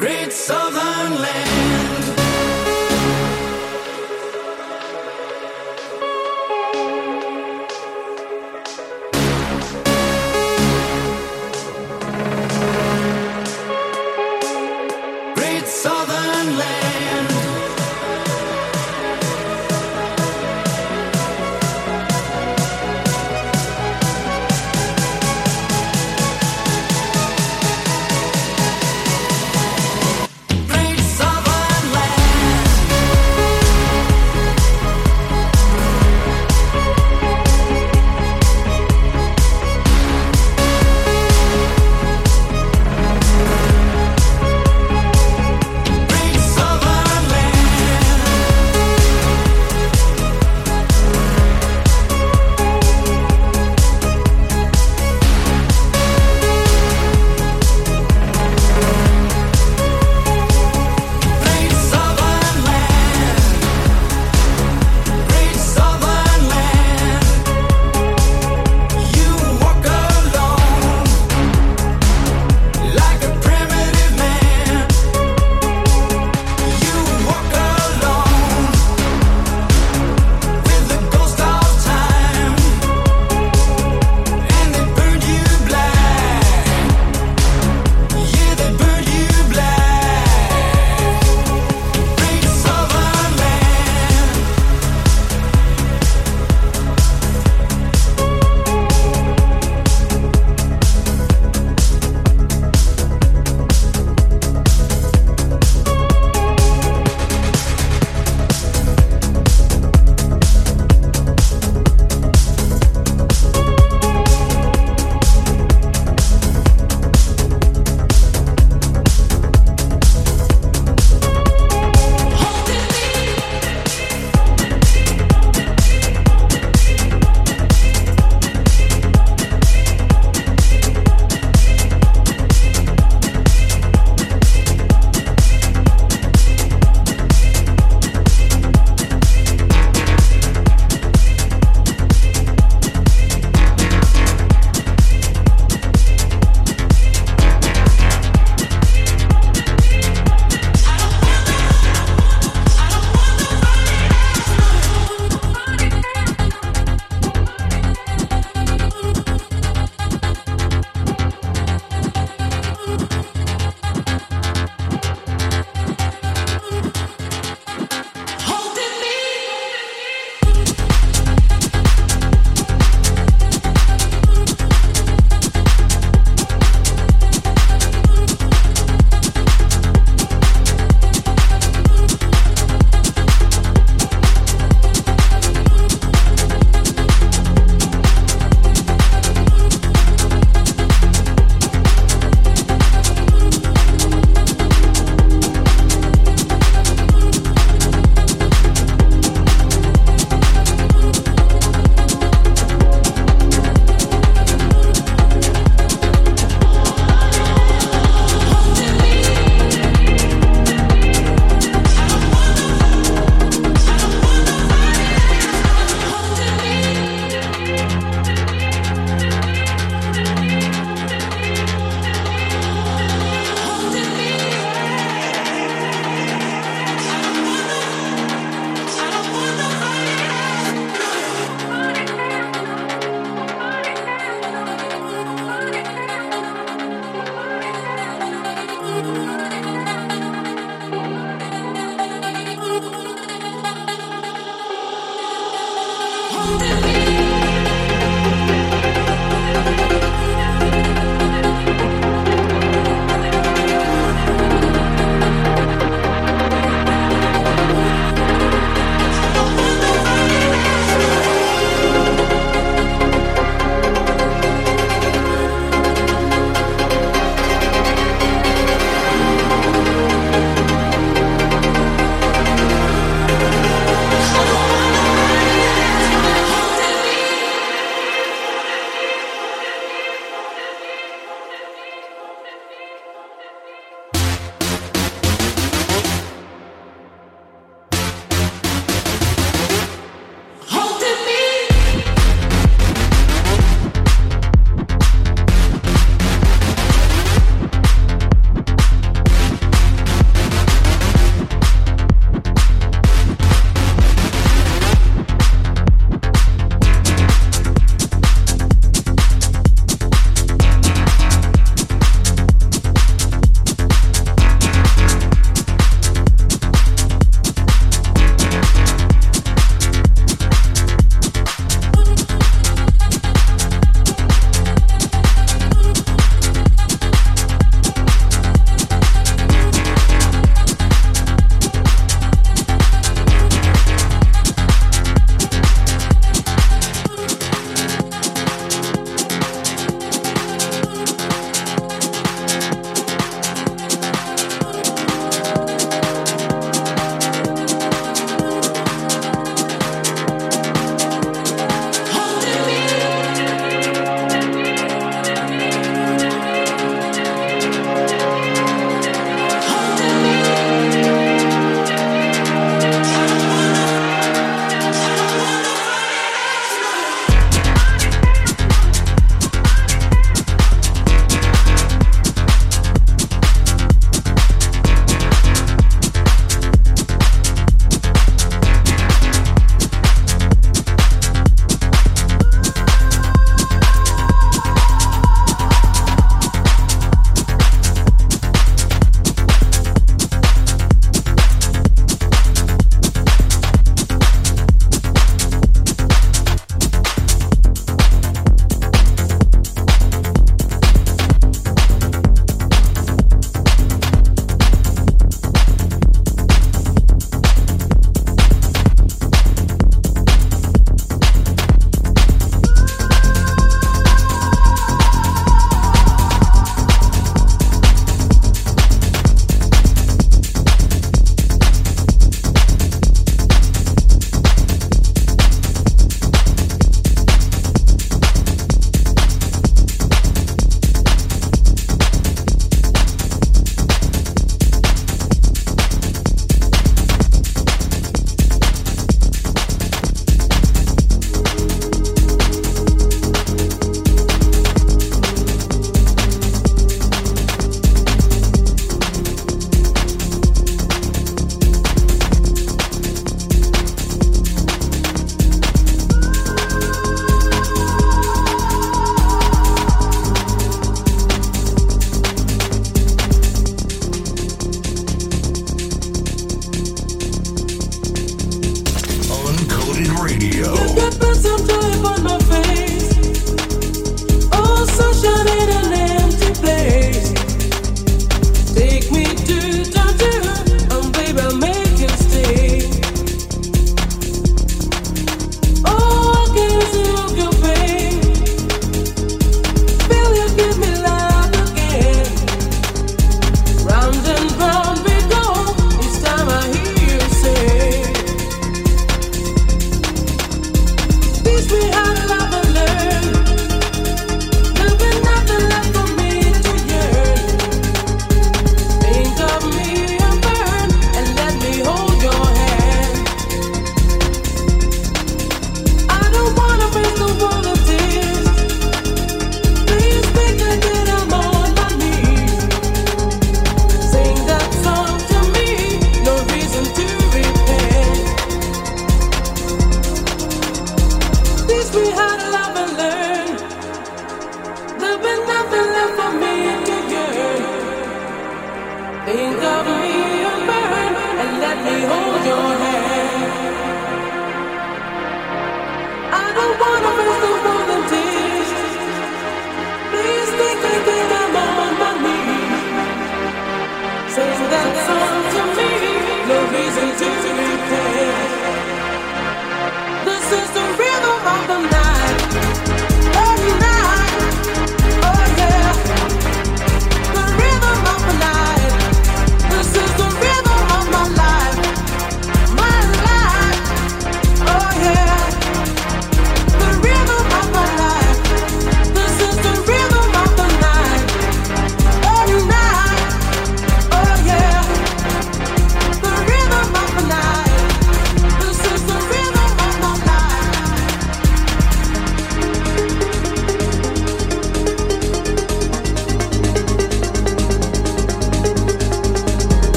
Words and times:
Great 0.00 0.32
Southern 0.32 1.20
Land. 1.20 1.79